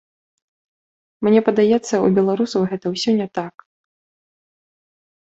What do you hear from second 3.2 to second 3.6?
не так.